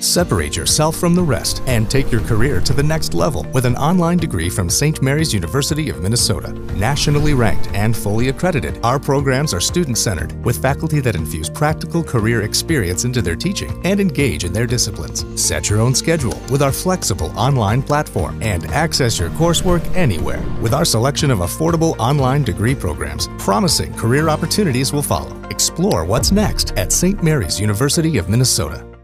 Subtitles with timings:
[0.00, 3.76] Separate yourself from the rest and take your career to the next level with an
[3.76, 5.00] online degree from St.
[5.00, 6.52] Mary's University of Minnesota.
[6.74, 12.04] Nationally ranked and fully accredited, our programs are student centered with faculty that infuse practical
[12.04, 15.24] career experience into their teaching and engage in their disciplines.
[15.40, 20.74] Set your own schedule with our flexible online platform and access your coursework anywhere with
[20.74, 23.28] our selection of affordable online degree programs.
[23.38, 25.34] Promising career opportunities will follow.
[25.48, 27.22] Explore what's next at St.
[27.22, 28.95] Mary's University of Minnesota.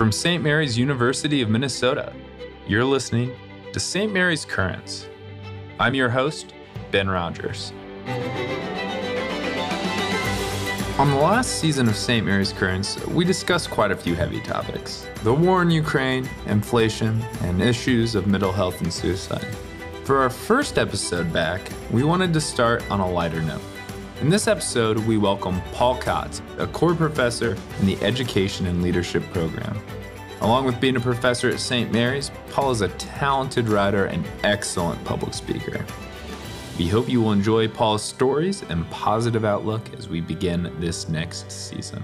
[0.00, 0.42] From St.
[0.42, 2.14] Mary's University of Minnesota,
[2.66, 3.36] you're listening
[3.74, 4.10] to St.
[4.10, 5.06] Mary's Currents.
[5.78, 6.54] I'm your host,
[6.90, 7.74] Ben Rogers.
[10.98, 12.24] On the last season of St.
[12.24, 17.60] Mary's Currents, we discussed quite a few heavy topics the war in Ukraine, inflation, and
[17.60, 19.54] issues of mental health and suicide.
[20.04, 23.60] For our first episode back, we wanted to start on a lighter note.
[24.20, 29.22] In this episode, we welcome Paul Kotz, a core professor in the Education and Leadership
[29.32, 29.80] program.
[30.42, 31.90] Along with being a professor at St.
[31.90, 35.86] Mary's, Paul is a talented writer and excellent public speaker.
[36.78, 41.50] We hope you will enjoy Paul's stories and positive outlook as we begin this next
[41.50, 42.02] season.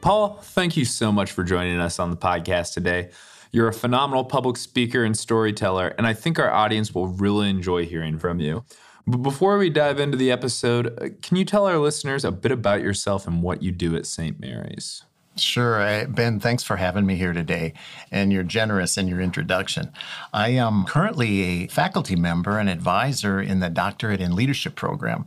[0.00, 3.10] Paul, thank you so much for joining us on the podcast today.
[3.52, 7.86] You're a phenomenal public speaker and storyteller, and I think our audience will really enjoy
[7.86, 8.64] hearing from you.
[9.06, 12.52] But before we dive into the episode, uh, can you tell our listeners a bit
[12.52, 14.38] about yourself and what you do at St.
[14.40, 15.02] Mary's?
[15.36, 16.06] Sure.
[16.08, 17.72] Ben, thanks for having me here today.
[18.10, 19.90] And you're generous in your introduction.
[20.32, 25.24] I am currently a faculty member and advisor in the Doctorate in Leadership program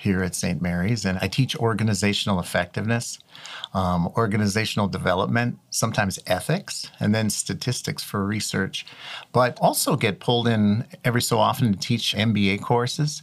[0.00, 0.62] here at St.
[0.62, 3.18] Mary's, and I teach organizational effectiveness,
[3.74, 8.84] um, organizational development, sometimes ethics, and then statistics for research.
[9.32, 13.22] But also get pulled in every so often to teach MBA courses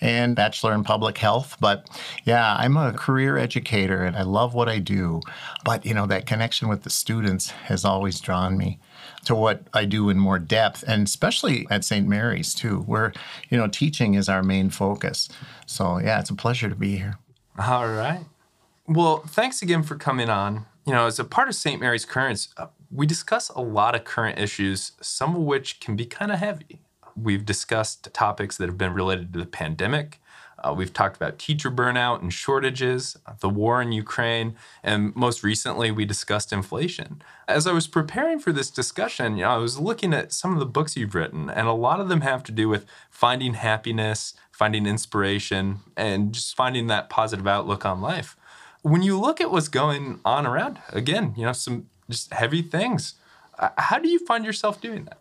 [0.00, 1.56] and Bachelor in Public Health.
[1.60, 1.88] But
[2.24, 5.20] yeah, I'm a career educator and I love what I do.
[5.64, 8.78] But you know, that connection with the students has always drawn me
[9.24, 12.06] to what I do in more depth, and especially at St.
[12.06, 13.12] Mary's too, where
[13.50, 15.28] you know teaching is our main focus.
[15.66, 17.18] So yeah, it's a pleasure to be here.
[17.58, 18.24] All right.
[18.86, 20.66] Well, thanks again for coming on.
[20.86, 21.80] You know, as a part of St.
[21.80, 26.06] Mary's Currents, uh, we discuss a lot of current issues, some of which can be
[26.06, 26.80] kind of heavy.
[27.16, 30.20] We've discussed topics that have been related to the pandemic,
[30.66, 35.90] uh, we've talked about teacher burnout and shortages, the war in Ukraine, and most recently
[35.90, 37.22] we discussed inflation.
[37.46, 40.58] As I was preparing for this discussion, you know, I was looking at some of
[40.58, 44.34] the books you've written, and a lot of them have to do with finding happiness,
[44.50, 48.36] finding inspiration, and just finding that positive outlook on life.
[48.86, 53.14] When you look at what's going on around, again, you know, some just heavy things.
[53.58, 55.18] Uh, how do you find yourself doing that?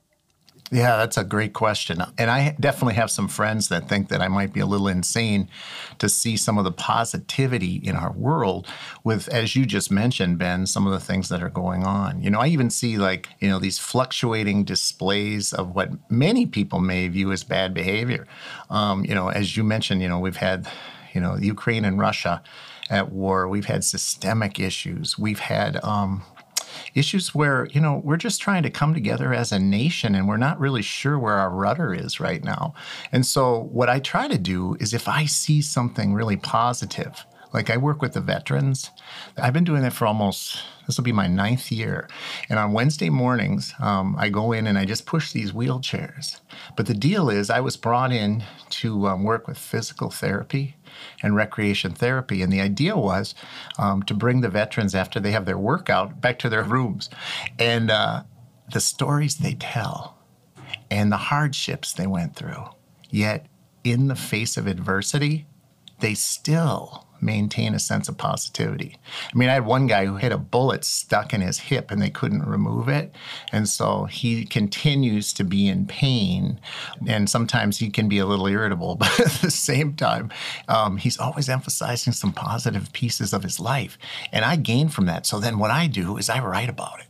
[0.72, 2.00] Yeah, that's a great question.
[2.20, 5.50] And I definitely have some friends that think that I might be a little insane
[5.98, 8.68] to see some of the positivity in our world
[9.04, 12.22] with, as you just mentioned, Ben, some of the things that are going on.
[12.22, 16.80] You know, I even see like, you know, these fluctuating displays of what many people
[16.80, 18.28] may view as bad behavior.
[18.70, 20.68] Um, you know, as you mentioned, you know, we've had,
[21.14, 22.44] you know, Ukraine and Russia
[22.90, 23.48] at war.
[23.48, 25.18] We've had systemic issues.
[25.18, 26.24] We've had, um,
[26.94, 30.38] issues where, you know, we're just trying to come together as a nation and we're
[30.38, 32.74] not really sure where our rudder is right now.
[33.12, 37.70] And so, what I try to do is if I see something really positive, like
[37.70, 38.92] I work with the veterans,
[39.38, 42.08] I've been doing that for almost this will be my ninth year.
[42.50, 46.42] And on Wednesday mornings, um, I go in and I just push these wheelchairs.
[46.76, 50.76] But the deal is, I was brought in to um, work with physical therapy
[51.22, 52.42] and recreation therapy.
[52.42, 53.36] And the idea was
[53.78, 57.10] um, to bring the veterans after they have their workout back to their rooms.
[57.60, 58.24] And uh,
[58.72, 60.18] the stories they tell
[60.90, 62.66] and the hardships they went through,
[63.10, 63.48] yet
[63.84, 65.46] in the face of adversity,
[66.00, 68.98] they still maintain a sense of positivity.
[69.34, 72.02] I mean, I had one guy who had a bullet stuck in his hip and
[72.02, 73.14] they couldn't remove it.
[73.52, 76.60] And so he continues to be in pain.
[77.08, 80.32] And sometimes he can be a little irritable, but at the same time,
[80.68, 83.98] um, he's always emphasizing some positive pieces of his life.
[84.32, 85.26] And I gain from that.
[85.26, 87.08] So then what I do is I write about it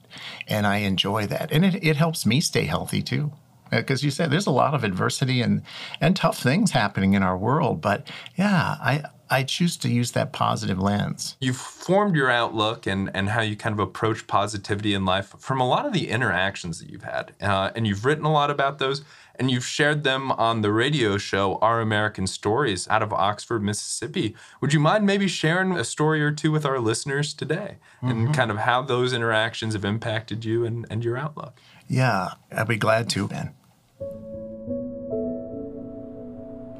[0.47, 1.51] and I enjoy that.
[1.51, 3.31] And it, it helps me stay healthy too
[3.71, 5.61] because you said there's a lot of adversity and
[5.99, 10.33] and tough things happening in our world but yeah i I choose to use that
[10.33, 11.35] positive lens.
[11.39, 15.59] You've formed your outlook and, and how you kind of approach positivity in life from
[15.59, 17.33] a lot of the interactions that you've had.
[17.41, 19.03] Uh, and you've written a lot about those,
[19.37, 24.35] and you've shared them on the radio show, Our American Stories, out of Oxford, Mississippi.
[24.61, 28.09] Would you mind maybe sharing a story or two with our listeners today mm-hmm.
[28.09, 31.59] and kind of how those interactions have impacted you and, and your outlook?
[31.87, 33.53] Yeah, I'd be glad to, Ben.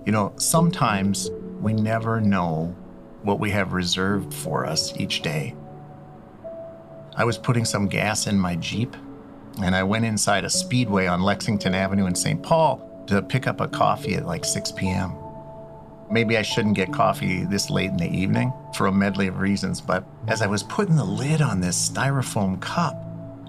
[0.06, 2.76] You know, sometimes we never know
[3.24, 5.56] what we have reserved for us each day.
[7.16, 8.96] I was putting some gas in my Jeep,
[9.62, 12.42] and I went inside a speedway on Lexington Avenue in St.
[12.44, 15.14] Paul to pick up a coffee at like 6 p.m.
[16.12, 19.82] Maybe I shouldn't get coffee this late in the evening for a medley of reasons,
[19.82, 23.02] but as I was putting the lid on this styrofoam cup,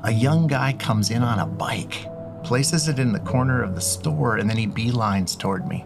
[0.05, 2.07] a young guy comes in on a bike,
[2.45, 5.85] places it in the corner of the store, and then he beelines toward me.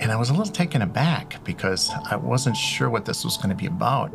[0.00, 3.50] And I was a little taken aback because I wasn't sure what this was going
[3.50, 4.12] to be about.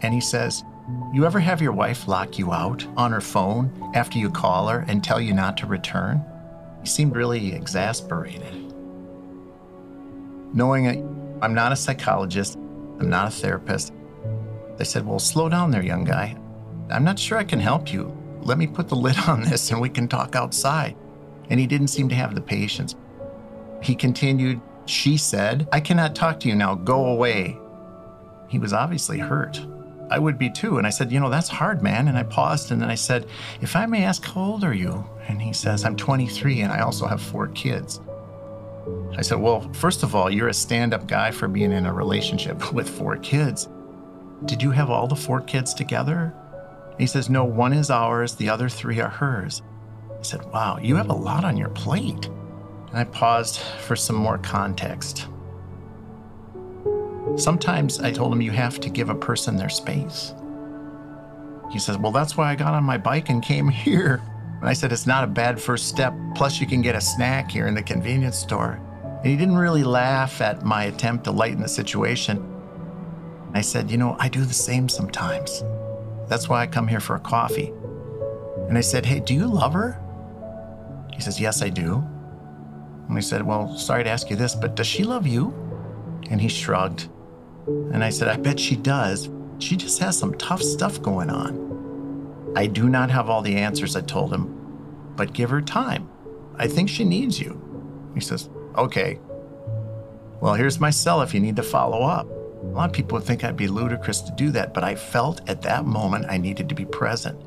[0.00, 0.64] And he says,
[1.12, 4.84] You ever have your wife lock you out on her phone after you call her
[4.88, 6.24] and tell you not to return?
[6.80, 8.74] He seemed really exasperated.
[10.54, 12.56] Knowing that I'm not a psychologist,
[13.00, 13.92] I'm not a therapist,
[14.76, 16.36] they said, Well, slow down there, young guy.
[16.90, 18.16] I'm not sure I can help you.
[18.40, 20.96] Let me put the lid on this and we can talk outside.
[21.50, 22.96] And he didn't seem to have the patience.
[23.82, 26.74] He continued, She said, I cannot talk to you now.
[26.74, 27.58] Go away.
[28.48, 29.60] He was obviously hurt.
[30.10, 30.76] I would be too.
[30.76, 32.08] And I said, You know, that's hard, man.
[32.08, 33.26] And I paused and then I said,
[33.60, 35.08] If I may ask, how old are you?
[35.28, 38.00] And he says, I'm 23 and I also have four kids.
[39.16, 41.92] I said, Well, first of all, you're a stand up guy for being in a
[41.92, 43.68] relationship with four kids.
[44.44, 46.34] Did you have all the four kids together?
[46.98, 49.62] He says, No, one is ours, the other three are hers.
[50.18, 52.28] I said, Wow, you have a lot on your plate.
[52.94, 55.26] I paused for some more context.
[57.36, 60.34] Sometimes I told him you have to give a person their space.
[61.70, 64.22] He says, Well, that's why I got on my bike and came here.
[64.60, 66.12] And I said, It's not a bad first step.
[66.34, 68.78] Plus, you can get a snack here in the convenience store.
[69.04, 72.46] And he didn't really laugh at my attempt to lighten the situation.
[73.54, 75.64] I said, You know, I do the same sometimes.
[76.28, 77.72] That's why I come here for a coffee.
[78.68, 79.98] And I said, Hey, do you love her?
[81.14, 82.06] He says, Yes, I do.
[83.12, 85.52] And I said, Well, sorry to ask you this, but does she love you?
[86.30, 87.10] And he shrugged.
[87.66, 89.28] And I said, I bet she does.
[89.58, 92.52] She just has some tough stuff going on.
[92.56, 96.08] I do not have all the answers, I told him, but give her time.
[96.56, 97.60] I think she needs you.
[98.14, 98.48] He says,
[98.78, 99.20] Okay.
[100.40, 102.26] Well, here's my cell if you need to follow up.
[102.62, 105.46] A lot of people would think I'd be ludicrous to do that, but I felt
[105.50, 107.38] at that moment I needed to be present.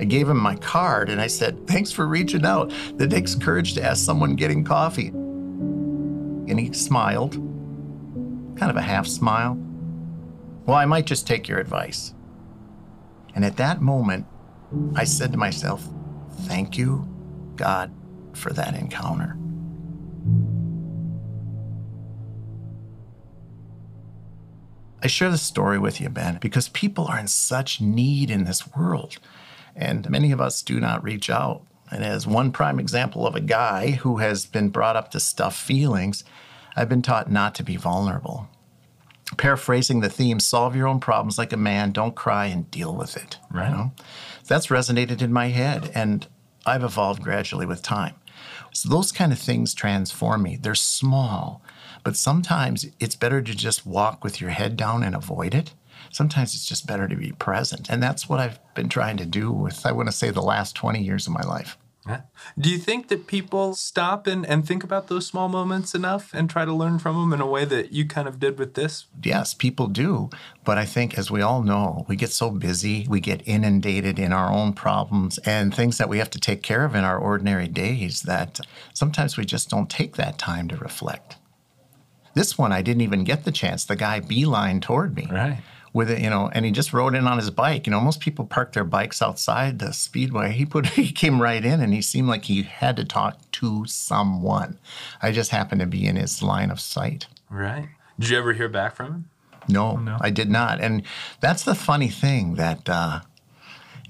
[0.00, 2.72] I gave him my card and I said, Thanks for reaching out.
[2.94, 5.08] That takes courage to ask someone getting coffee.
[5.08, 7.34] And he smiled,
[8.56, 9.58] kind of a half smile.
[10.64, 12.14] Well, I might just take your advice.
[13.34, 14.26] And at that moment,
[14.94, 15.86] I said to myself,
[16.44, 17.06] Thank you,
[17.56, 17.92] God,
[18.32, 19.36] for that encounter.
[25.02, 28.74] I share this story with you, Ben, because people are in such need in this
[28.74, 29.18] world,
[29.76, 31.62] and many of us do not reach out.
[31.90, 35.56] And as one prime example of a guy who has been brought up to stuff
[35.56, 36.24] feelings,
[36.76, 38.48] I've been taught not to be vulnerable.
[39.36, 43.16] Paraphrasing the theme, solve your own problems like a man, don't cry and deal with
[43.16, 43.38] it.
[43.50, 43.70] Right.
[43.70, 43.92] You know?
[44.46, 46.26] That's resonated in my head, and
[46.66, 48.14] I've evolved gradually with time.
[48.72, 50.56] So those kind of things transform me.
[50.56, 51.62] They're small,
[52.04, 55.74] but sometimes it's better to just walk with your head down and avoid it.
[56.10, 57.88] Sometimes it's just better to be present.
[57.90, 60.74] And that's what I've been trying to do with, I want to say, the last
[60.74, 61.76] 20 years of my life.
[62.06, 62.22] Yeah.
[62.58, 66.48] Do you think that people stop and, and think about those small moments enough and
[66.48, 69.06] try to learn from them in a way that you kind of did with this?
[69.22, 70.30] Yes, people do.
[70.64, 74.32] But I think, as we all know, we get so busy, we get inundated in
[74.32, 77.68] our own problems and things that we have to take care of in our ordinary
[77.68, 78.60] days that
[78.94, 81.36] sometimes we just don't take that time to reflect.
[82.34, 83.84] This one, I didn't even get the chance.
[83.84, 85.28] The guy beeline toward me.
[85.30, 85.60] Right.
[85.92, 87.86] With it, you know, and he just rode in on his bike.
[87.86, 90.52] You know, most people park their bikes outside the speedway.
[90.52, 93.84] He put he came right in and he seemed like he had to talk to
[93.86, 94.78] someone.
[95.20, 97.26] I just happened to be in his line of sight.
[97.48, 97.88] Right.
[98.18, 99.30] Did you ever hear back from him?
[99.68, 100.16] No, no.
[100.20, 100.80] I did not.
[100.80, 101.02] And
[101.40, 103.20] that's the funny thing that uh,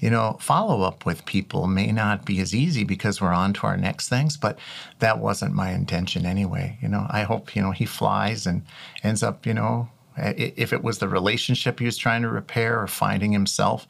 [0.00, 3.66] you know, follow up with people may not be as easy because we're on to
[3.66, 4.58] our next things, but
[4.98, 6.78] that wasn't my intention anyway.
[6.80, 8.64] You know, I hope, you know, he flies and
[9.04, 12.86] ends up, you know, if it was the relationship he was trying to repair or
[12.86, 13.86] finding himself,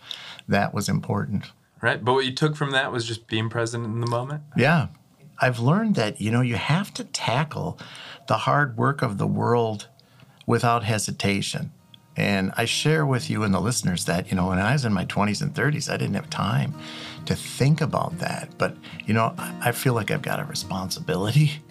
[0.49, 1.45] that was important.
[1.81, 2.05] Right.
[2.05, 4.43] But what you took from that was just being present in the moment?
[4.57, 4.89] Yeah.
[5.41, 7.79] I've learned that, you know, you have to tackle
[8.29, 9.89] the hard work of the world
[10.47, 11.73] without hesitation.
[12.17, 14.93] And I share with you and the listeners that, you know, when I was in
[14.93, 16.75] my 20s and 30s, I didn't have time
[17.27, 18.51] to think about that.
[18.59, 18.77] But,
[19.07, 21.53] you know, I feel like I've got a responsibility.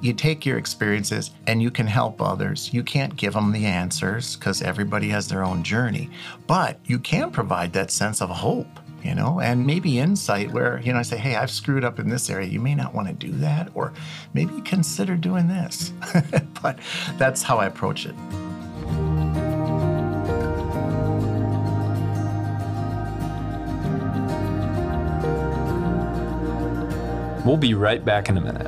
[0.00, 2.72] You take your experiences and you can help others.
[2.72, 6.08] You can't give them the answers because everybody has their own journey,
[6.46, 10.92] but you can provide that sense of hope you know, and maybe insight where, you
[10.92, 12.48] know, I say, hey, I've screwed up in this area.
[12.48, 13.92] You may not want to do that, or
[14.34, 15.92] maybe consider doing this.
[16.62, 16.78] but
[17.16, 18.14] that's how I approach it.
[27.48, 28.66] We'll be right back in a minute.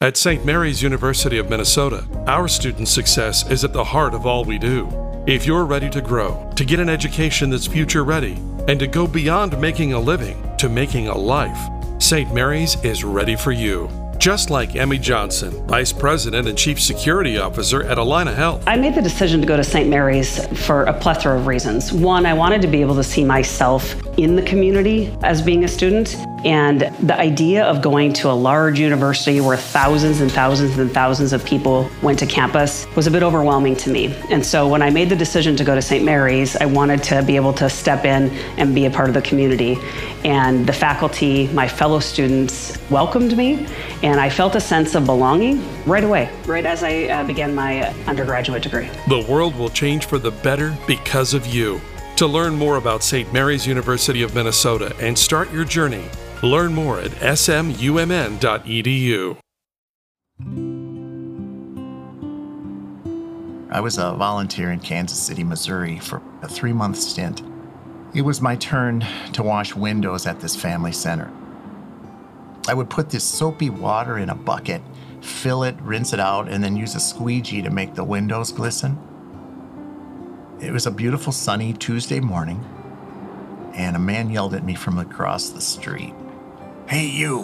[0.00, 0.44] At St.
[0.46, 5.09] Mary's University of Minnesota, our student success is at the heart of all we do.
[5.26, 9.06] If you're ready to grow, to get an education that's future ready, and to go
[9.06, 11.58] beyond making a living to making a life,
[11.98, 12.32] St.
[12.32, 17.82] Mary's is ready for you just like Emmy Johnson, Vice President and Chief Security Officer
[17.84, 18.62] at Allina Health.
[18.66, 19.88] I made the decision to go to St.
[19.88, 21.90] Mary's for a plethora of reasons.
[21.90, 25.68] One, I wanted to be able to see myself in the community as being a
[25.68, 26.16] student.
[26.44, 31.32] And the idea of going to a large university where thousands and thousands and thousands
[31.32, 34.14] of people went to campus was a bit overwhelming to me.
[34.30, 36.04] And so when I made the decision to go to St.
[36.04, 39.22] Mary's, I wanted to be able to step in and be a part of the
[39.22, 39.78] community.
[40.24, 43.66] And the faculty, my fellow students, welcomed me
[44.02, 47.88] and I felt a sense of belonging right away, right as I uh, began my
[48.06, 48.88] undergraduate degree.
[49.08, 51.80] The world will change for the better because of you.
[52.16, 53.32] To learn more about St.
[53.32, 56.04] Mary's University of Minnesota and start your journey,
[56.42, 59.36] learn more at smumn.edu.
[63.72, 67.42] I was a volunteer in Kansas City, Missouri for a three month stint.
[68.14, 71.30] It was my turn to wash windows at this family center.
[72.66, 74.82] I would put this soapy water in a bucket,
[75.20, 78.98] fill it, rinse it out, and then use a squeegee to make the windows glisten.
[80.60, 82.64] It was a beautiful sunny Tuesday morning,
[83.74, 86.14] and a man yelled at me from across the street
[86.90, 87.42] Hey, you!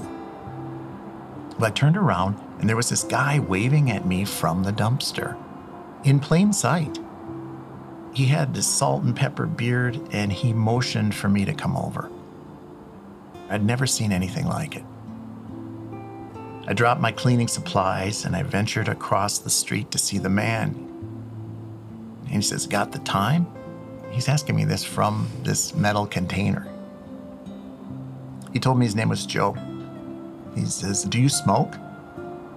[1.57, 5.37] Well, I turned around, and there was this guy waving at me from the dumpster
[6.03, 6.99] in plain sight.
[8.13, 12.11] He had this salt and pepper beard, and he motioned for me to come over.
[13.49, 14.85] I'd never seen anything like it.
[16.67, 20.75] I dropped my cleaning supplies and I ventured across the street to see the man.
[22.23, 23.47] And he says, Got the time?
[24.11, 26.67] He's asking me this from this metal container.
[28.57, 29.55] He told me his name was Joe.
[30.55, 31.75] He says, Do you smoke?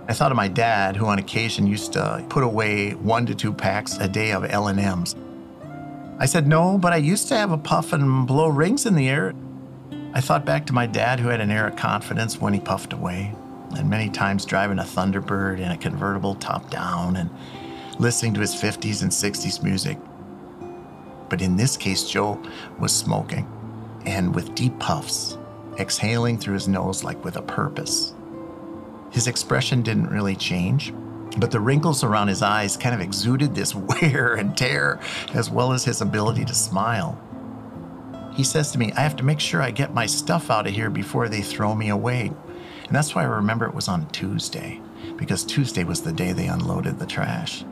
[0.08, 3.52] I thought of my dad, who on occasion used to put away one to two
[3.52, 5.18] packs a day of L&Ms.
[6.18, 9.10] I said, no, but I used to have a puff and blow rings in the
[9.10, 9.34] air.
[10.14, 12.94] I thought back to my dad, who had an air of confidence when he puffed
[12.94, 13.36] away
[13.78, 17.30] and many times driving a Thunderbird in a convertible top down and
[18.00, 19.98] listening to his 50s and 60s music.
[21.28, 22.42] But in this case, Joe
[22.80, 23.46] was smoking
[24.06, 25.38] and with deep puffs,
[25.80, 28.14] exhaling through his nose like with a purpose.
[29.12, 30.94] His expression didn't really change,
[31.38, 35.00] but the wrinkles around his eyes kind of exuded this wear and tear,
[35.34, 37.20] as well as his ability to smile.
[38.34, 40.74] He says to me, I have to make sure I get my stuff out of
[40.74, 42.32] here before they throw me away.
[42.86, 44.82] And that's why I remember it was on Tuesday,
[45.18, 47.64] because Tuesday was the day they unloaded the trash.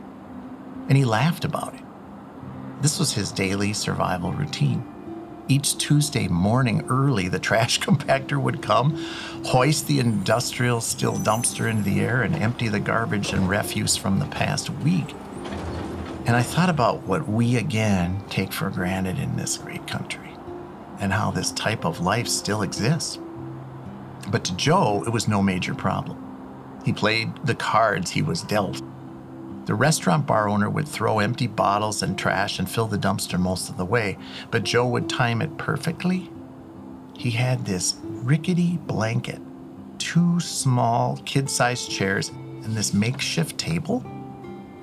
[0.88, 1.82] And he laughed about it.
[2.80, 4.86] This was his daily survival routine.
[5.50, 9.02] Each Tuesday morning early, the trash compactor would come,
[9.46, 14.18] hoist the industrial steel dumpster into the air, and empty the garbage and refuse from
[14.18, 15.14] the past week.
[16.26, 20.28] And I thought about what we again take for granted in this great country
[21.00, 23.18] and how this type of life still exists.
[24.28, 26.22] But to Joe, it was no major problem.
[26.84, 28.82] He played the cards he was dealt.
[29.68, 33.68] The restaurant bar owner would throw empty bottles and trash and fill the dumpster most
[33.68, 34.16] of the way,
[34.50, 36.30] but Joe would time it perfectly.
[37.14, 39.42] He had this rickety blanket,
[39.98, 44.02] two small kid sized chairs, and this makeshift table.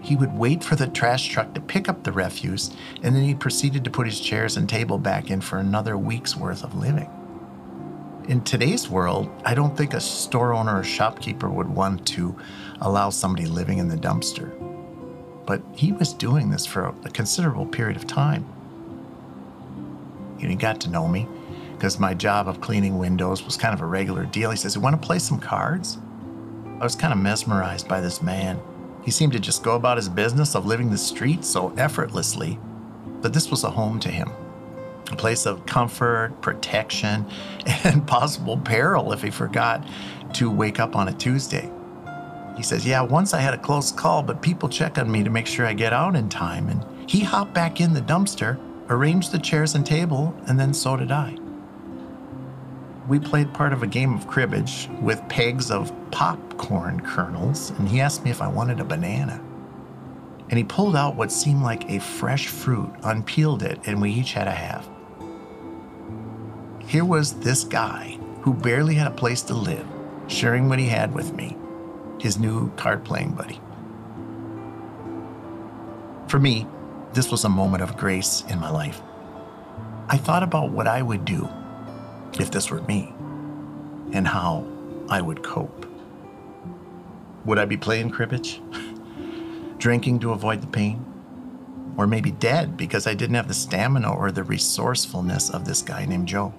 [0.01, 2.69] He would wait for the trash truck to pick up the refuse,
[3.01, 6.35] and then he proceeded to put his chairs and table back in for another week's
[6.35, 7.09] worth of living.
[8.27, 12.37] In today's world, I don't think a store owner or shopkeeper would want to
[12.81, 14.74] allow somebody living in the dumpster.
[15.45, 18.45] But he was doing this for a considerable period of time.
[20.41, 21.27] And he got to know me
[21.73, 24.49] because my job of cleaning windows was kind of a regular deal.
[24.51, 25.97] He says, You want to play some cards?
[26.79, 28.59] I was kind of mesmerized by this man.
[29.03, 32.59] He seemed to just go about his business of living the streets so effortlessly,
[33.21, 34.31] but this was a home to him
[35.11, 37.25] a place of comfort, protection,
[37.83, 39.85] and possible peril if he forgot
[40.33, 41.71] to wake up on a Tuesday.
[42.55, 45.29] He says, Yeah, once I had a close call, but people check on me to
[45.29, 46.69] make sure I get out in time.
[46.69, 48.57] And he hopped back in the dumpster,
[48.89, 51.37] arranged the chairs and table, and then so did I.
[53.07, 58.01] We played part of a game of cribbage with pegs of popcorn kernels, and he
[58.01, 59.41] asked me if I wanted a banana.
[60.49, 64.33] and he pulled out what seemed like a fresh fruit, unpeeled it, and we each
[64.33, 64.87] had a half.
[66.87, 69.87] Here was this guy who barely had a place to live,
[70.27, 71.57] sharing what he had with me,
[72.25, 73.61] his new card playing buddy.
[76.27, 76.65] For me,
[77.13, 78.99] this was a moment of grace in my life.
[80.09, 81.47] I thought about what I would do
[82.39, 83.13] if this were me
[84.11, 84.65] and how
[85.07, 85.85] I would cope.
[87.45, 88.59] Would I be playing cribbage?
[89.77, 91.05] Drinking to avoid the pain?
[91.95, 96.05] Or maybe dead because I didn't have the stamina or the resourcefulness of this guy
[96.05, 96.55] named Joe?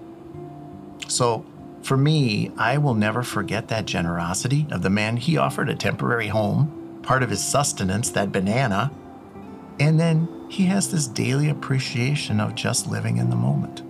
[1.08, 1.44] So,
[1.86, 5.16] for me, I will never forget that generosity of the man.
[5.16, 8.90] He offered a temporary home, part of his sustenance, that banana,
[9.78, 13.82] and then he has this daily appreciation of just living in the moment.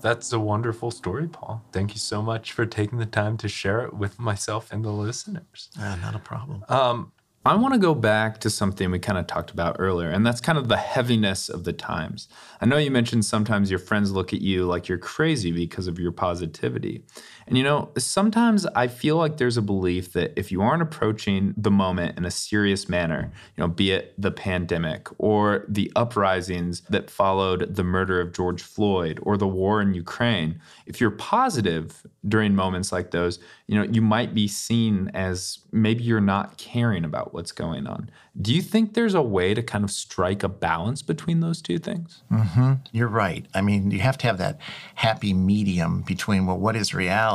[0.00, 1.62] That's a wonderful story, Paul.
[1.72, 4.90] Thank you so much for taking the time to share it with myself and the
[4.90, 5.68] listeners.
[5.78, 6.64] Uh, not a problem.
[6.68, 7.12] Um,
[7.44, 10.40] I want to go back to something we kind of talked about earlier, and that's
[10.40, 12.28] kind of the heaviness of the times.
[12.60, 15.98] I know you mentioned sometimes your friends look at you like you're crazy because of
[15.98, 17.02] your positivity.
[17.46, 21.54] And you know, sometimes I feel like there's a belief that if you aren't approaching
[21.56, 26.80] the moment in a serious manner, you know, be it the pandemic or the uprisings
[26.82, 32.06] that followed the murder of George Floyd or the war in Ukraine, if you're positive
[32.26, 37.04] during moments like those, you know, you might be seen as maybe you're not caring
[37.04, 38.10] about what's going on.
[38.40, 41.78] Do you think there's a way to kind of strike a balance between those two
[41.78, 42.22] things?
[42.30, 42.74] Mm-hmm.
[42.92, 43.44] You're right.
[43.54, 44.58] I mean, you have to have that
[44.94, 47.31] happy medium between well, what is reality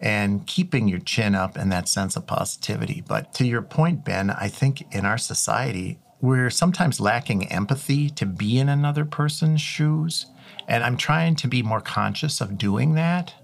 [0.00, 3.02] and keeping your chin up and that sense of positivity.
[3.06, 8.26] But to your point, Ben, I think in our society, we're sometimes lacking empathy to
[8.26, 10.26] be in another person's shoes.
[10.68, 13.34] And I'm trying to be more conscious of doing that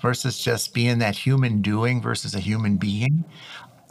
[0.00, 3.24] versus just being that human doing versus a human being.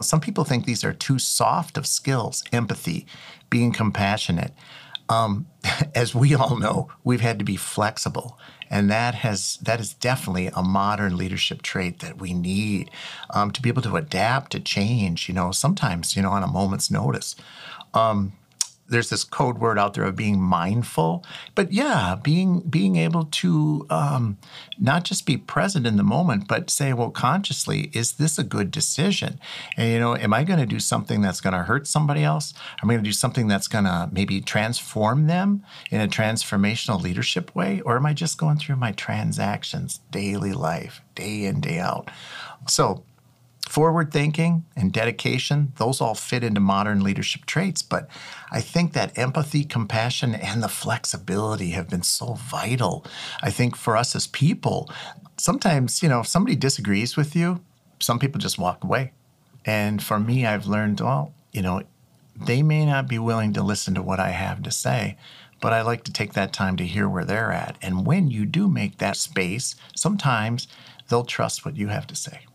[0.02, 3.06] Some people think these are too soft of skills empathy,
[3.48, 4.52] being compassionate.
[5.08, 5.46] Um,
[5.94, 10.48] as we all know, we've had to be flexible, and that has that is definitely
[10.48, 12.90] a modern leadership trait that we need
[13.30, 15.28] um, to be able to adapt to change.
[15.28, 17.36] You know, sometimes you know on a moment's notice.
[17.94, 18.32] Um,
[18.90, 21.24] there's this code word out there of being mindful,
[21.54, 24.36] but yeah, being being able to um,
[24.78, 28.70] not just be present in the moment, but say, well, consciously, is this a good
[28.70, 29.38] decision?
[29.76, 32.52] And you know, am I going to do something that's going to hurt somebody else?
[32.82, 37.00] Am I going to do something that's going to maybe transform them in a transformational
[37.00, 41.78] leadership way, or am I just going through my transactions, daily life, day in day
[41.78, 42.10] out?
[42.68, 43.04] So
[43.70, 47.82] forward thinking and dedication, those all fit into modern leadership traits.
[47.82, 48.08] But
[48.50, 53.06] I think that empathy, compassion, and the flexibility have been so vital.
[53.40, 54.90] I think for us as people,
[55.36, 57.60] sometimes, you know, if somebody disagrees with you,
[58.00, 59.12] some people just walk away.
[59.64, 61.82] And for me, I've learned, well, you know,
[62.34, 65.16] they may not be willing to listen to what I have to say,
[65.60, 67.76] but I like to take that time to hear where they're at.
[67.80, 70.66] And when you do make that space, sometimes
[71.08, 72.46] they'll trust what you have to say.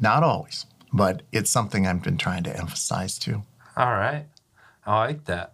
[0.00, 3.42] Not always, but it's something I've been trying to emphasize too.
[3.76, 4.26] All right.
[4.86, 5.52] I like that.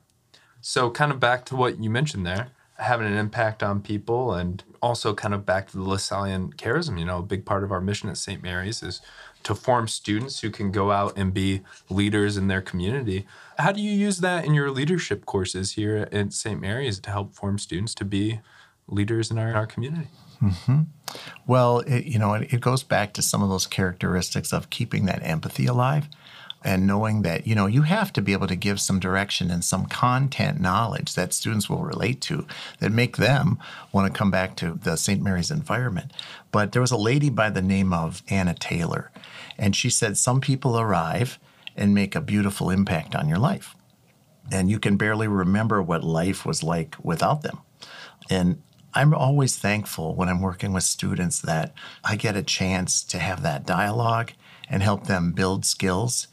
[0.61, 4.63] So, kind of back to what you mentioned there, having an impact on people, and
[4.81, 6.99] also kind of back to the Lasallian charism.
[6.99, 8.43] You know, a big part of our mission at St.
[8.43, 9.01] Mary's is
[9.45, 13.27] to form students who can go out and be leaders in their community.
[13.59, 16.61] How do you use that in your leadership courses here at St.
[16.61, 18.41] Mary's to help form students to be
[18.89, 20.09] leaders in our, in our community?
[20.45, 20.83] Mm-hmm.
[21.47, 25.07] Well, it, you know, it, it goes back to some of those characteristics of keeping
[25.07, 26.09] that empathy alive
[26.65, 29.63] and knowing that you know you have to be able to give some direction and
[29.63, 32.47] some content knowledge that students will relate to
[32.81, 33.59] that make them
[33.93, 35.23] want to come back to the St.
[35.23, 36.13] Mary's environment.
[36.51, 39.13] But there was a lady by the name of Anna Taylor,
[39.59, 41.39] and she said some people arrive
[41.77, 43.77] and make a beautiful impact on your life,
[44.51, 47.59] and you can barely remember what life was like without them.
[48.31, 48.63] And
[48.95, 53.43] I'm always thankful when I'm working with students that I get a chance to have
[53.43, 54.33] that dialogue
[54.69, 56.29] and help them build skills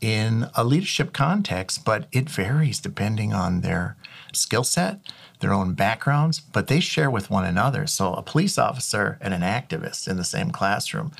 [0.00, 3.96] in a leadership context, but it varies depending on their
[4.32, 5.00] skill set,
[5.40, 7.86] their own backgrounds, but they share with one another.
[7.86, 11.12] So, a police officer and an activist in the same classroom,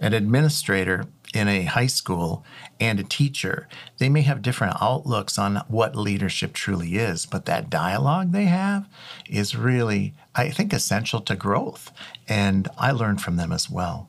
[0.00, 2.44] an administrator in a high school
[2.78, 3.68] and a teacher,
[3.98, 8.88] they may have different outlooks on what leadership truly is, but that dialogue they have
[9.28, 11.90] is really, I think, essential to growth.
[12.28, 14.08] And I learned from them as well.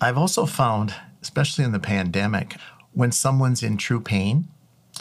[0.00, 2.56] I've also found, especially in the pandemic,
[2.92, 4.48] when someone's in true pain,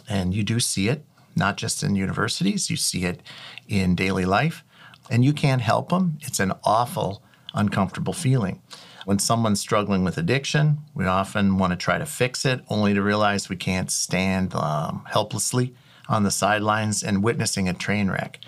[0.10, 1.04] and you do see it,
[1.36, 3.22] not just in universities, you see it
[3.68, 4.64] in daily life.
[5.12, 7.22] and you can't help them, it's an awful,
[7.54, 8.62] uncomfortable feeling.
[9.06, 13.02] When someone's struggling with addiction, we often want to try to fix it, only to
[13.02, 15.74] realize we can't stand um, helplessly
[16.08, 18.40] on the sidelines and witnessing a train wreck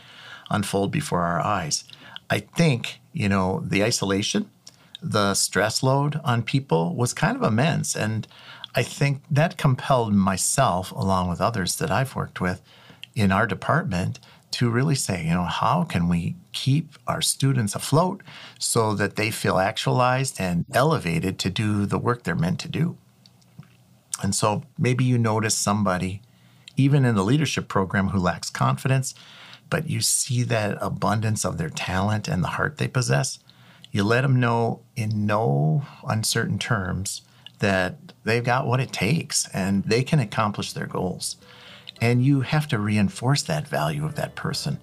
[0.50, 1.84] unfold before our eyes.
[2.30, 4.50] I think, you know, the isolation,
[5.02, 7.96] the stress load on people was kind of immense.
[7.96, 8.28] And
[8.76, 12.62] I think that compelled myself, along with others that I've worked with
[13.16, 14.20] in our department,
[14.54, 18.22] to really say, you know, how can we keep our students afloat
[18.60, 22.98] so that they feel actualized and elevated to do the work they're meant to do?
[24.22, 26.22] And so maybe you notice somebody,
[26.78, 29.16] even in the leadership program, who lacks confidence,
[29.70, 33.40] but you see that abundance of their talent and the heart they possess.
[33.92, 37.24] You let them know in no uncertain terms
[37.60, 41.38] that they've got what it takes and they can accomplish their goals.
[42.04, 44.78] And you have to reinforce that value of that person.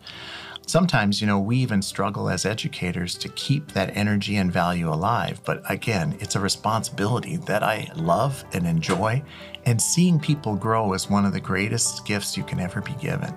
[0.67, 5.43] Sometimes, you know, we even struggle as educators to keep that energy and value alive.
[5.45, 9.23] But again, it's a responsibility that I love and enjoy.
[9.67, 13.35] And seeing people grow is one of the greatest gifts you can ever be given.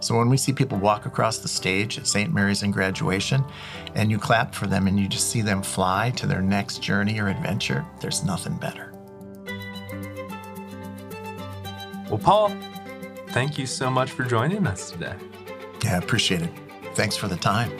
[0.00, 2.32] So when we see people walk across the stage at St.
[2.32, 3.44] Mary's in graduation
[3.94, 7.20] and you clap for them and you just see them fly to their next journey
[7.20, 8.94] or adventure, there's nothing better.
[12.08, 12.56] Well, Paul,
[13.36, 15.14] thank you so much for joining us today.
[15.84, 16.50] Yeah, appreciate it.
[16.94, 17.70] Thanks for the time.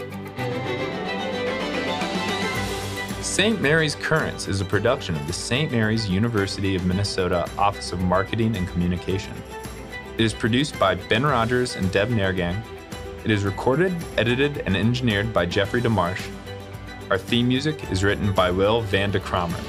[3.23, 3.59] St.
[3.63, 5.73] Mary's Currents is a production of the St.
[5.73, 9.33] Mary's University of Minnesota Office of Marketing and Communication.
[10.19, 12.63] It is produced by Ben Rogers and Deb Nergang.
[13.25, 16.31] It is recorded, edited, and engineered by Jeffrey DeMarsh.
[17.09, 19.65] Our theme music is written by Will Van de Kramert.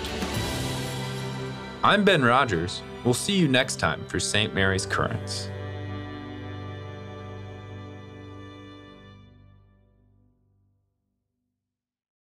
[1.82, 2.82] I'm Ben Rogers.
[3.06, 4.54] We'll see you next time for St.
[4.54, 5.50] Mary's Currents.